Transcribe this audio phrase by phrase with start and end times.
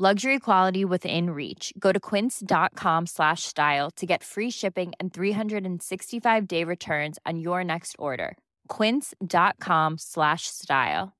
[0.00, 1.72] Luxury quality within reach.
[1.76, 7.64] Go to quince.com slash style to get free shipping and 365 day returns on your
[7.64, 8.36] next order.
[8.68, 11.14] Quince.com slash style.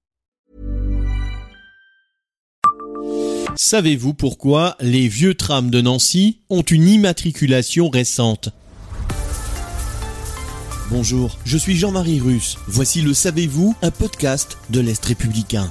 [3.57, 8.51] Savez-vous pourquoi les vieux trams de Nancy ont une immatriculation récente?
[10.93, 12.59] Bonjour, je suis Jean-Marie Russe.
[12.69, 15.69] Voici le Savez-vous, un podcast de l'Est républicain.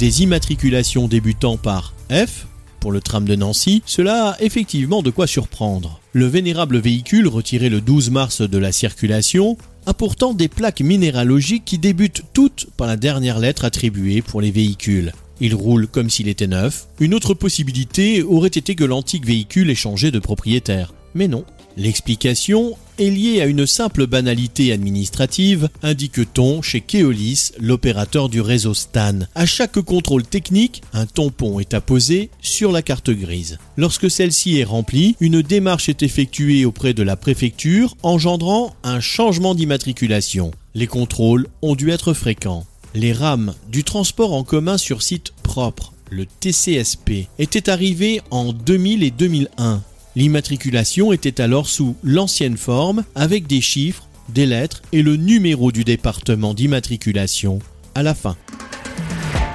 [0.00, 2.46] Des immatriculations débutant par F
[2.80, 6.00] pour le tram de Nancy, cela a effectivement de quoi surprendre.
[6.14, 11.66] Le vénérable véhicule retiré le 12 mars de la circulation a pourtant des plaques minéralogiques
[11.66, 15.12] qui débutent toutes par la dernière lettre attribuée pour les véhicules.
[15.38, 16.86] Il roule comme s'il était neuf.
[16.98, 20.94] Une autre possibilité aurait été que l'antique véhicule ait changé de propriétaire.
[21.14, 21.44] Mais non.
[21.76, 29.20] L'explication est liée à une simple banalité administrative, indique-t-on chez Keolis, l'opérateur du réseau Stan.
[29.34, 33.58] À chaque contrôle technique, un tampon est apposé sur la carte grise.
[33.76, 39.54] Lorsque celle-ci est remplie, une démarche est effectuée auprès de la préfecture, engendrant un changement
[39.54, 40.50] d'immatriculation.
[40.74, 42.66] Les contrôles ont dû être fréquents.
[42.94, 49.02] Les rames du transport en commun sur site propre, le TCSP, étaient arrivées en 2000
[49.02, 49.82] et 2001.
[50.16, 55.84] L'immatriculation était alors sous l'ancienne forme avec des chiffres, des lettres et le numéro du
[55.84, 57.60] département d'immatriculation
[57.94, 58.36] à la fin.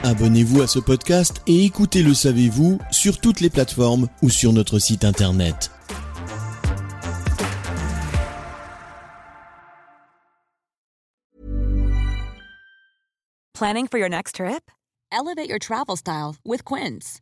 [0.04, 4.80] Abonnez-vous à ce podcast et écoutez Le Savez-vous sur toutes les plateformes ou sur notre
[4.80, 5.72] site internet.
[13.56, 14.70] Planning for your next trip?
[15.12, 17.22] Elevate your travel style with Quince.